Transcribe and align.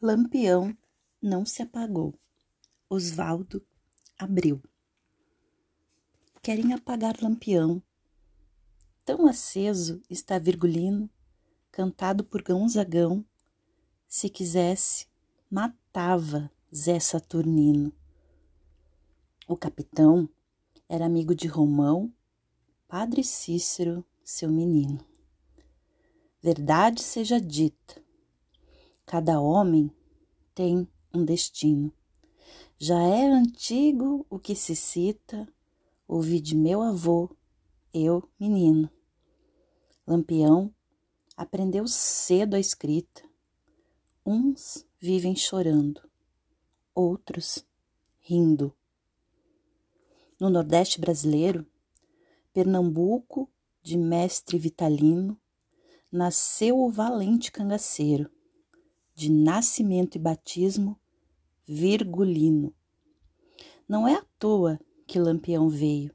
Lampião 0.00 0.78
não 1.20 1.44
se 1.44 1.60
apagou. 1.60 2.14
Osvaldo 2.88 3.66
Abreu. 4.16 4.62
Querem 6.40 6.72
apagar 6.72 7.20
Lampião. 7.20 7.82
Tão 9.04 9.26
aceso 9.26 10.00
está 10.08 10.38
Virgulino, 10.38 11.10
cantado 11.72 12.22
por 12.22 12.44
Gonzagão. 12.44 13.26
Se 14.06 14.28
quisesse, 14.28 15.08
matava 15.50 16.48
Zé 16.72 17.00
Saturnino. 17.00 17.92
O 19.48 19.56
capitão 19.56 20.28
era 20.88 21.06
amigo 21.06 21.34
de 21.34 21.48
Romão, 21.48 22.14
Padre 22.86 23.24
Cícero, 23.24 24.04
seu 24.22 24.48
menino. 24.48 25.04
Verdade 26.40 27.02
seja 27.02 27.40
dita, 27.40 28.00
Cada 29.08 29.40
homem 29.40 29.90
tem 30.54 30.86
um 31.14 31.24
destino. 31.24 31.90
Já 32.76 33.00
é 33.00 33.26
antigo 33.26 34.26
o 34.28 34.38
que 34.38 34.54
se 34.54 34.76
cita, 34.76 35.48
ouvi 36.06 36.38
de 36.38 36.54
meu 36.54 36.82
avô, 36.82 37.34
eu, 37.90 38.22
menino. 38.38 38.90
Lampião 40.06 40.70
aprendeu 41.34 41.88
cedo 41.88 42.54
a 42.54 42.60
escrita. 42.60 43.22
Uns 44.26 44.86
vivem 45.00 45.34
chorando, 45.34 46.02
outros 46.94 47.64
rindo. 48.18 48.76
No 50.38 50.50
Nordeste 50.50 51.00
brasileiro, 51.00 51.66
Pernambuco, 52.52 53.50
de 53.82 53.96
mestre 53.96 54.58
Vitalino, 54.58 55.40
nasceu 56.12 56.78
o 56.78 56.90
valente 56.90 57.50
cangaceiro 57.50 58.30
de 59.18 59.30
nascimento 59.32 60.14
e 60.14 60.18
batismo 60.20 60.96
virgulino. 61.66 62.72
Não 63.88 64.06
é 64.06 64.14
à 64.14 64.24
toa 64.38 64.78
que 65.08 65.18
Lampião 65.18 65.68
veio. 65.68 66.14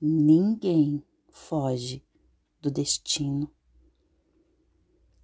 Ninguém 0.00 1.00
foge 1.30 2.04
do 2.60 2.72
destino. 2.72 3.48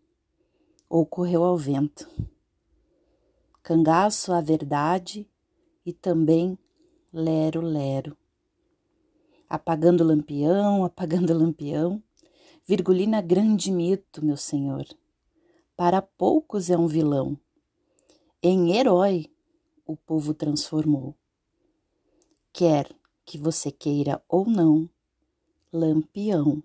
ou 0.88 1.06
correu 1.06 1.44
ao 1.44 1.58
vento. 1.58 2.10
Cangaço 3.62 4.32
a 4.32 4.40
verdade 4.40 5.30
e 5.86 5.92
também 5.92 6.58
lero-lero. 7.12 8.16
Apagando 9.50 10.06
Lampião, 10.06 10.86
apagando 10.86 11.38
Lampião, 11.38 12.02
Virgulina 12.66 13.20
grande 13.20 13.74
mito, 13.74 14.24
meu 14.24 14.38
senhor. 14.38 14.86
Para 15.76 16.02
poucos 16.02 16.70
é 16.70 16.78
um 16.78 16.88
vilão. 16.88 17.38
Em 18.42 18.74
herói 18.78 19.30
o 19.86 19.98
povo 19.98 20.34
transformou. 20.34 21.14
Quer 22.54 22.90
que 23.26 23.38
você 23.38 23.70
queira 23.70 24.24
ou 24.30 24.46
não, 24.46 24.90
Lampião 25.72 26.64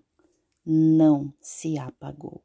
não 0.65 1.31
se 1.39 1.77
apagou. 1.77 2.43